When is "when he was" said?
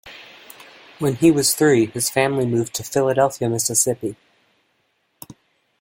0.97-1.53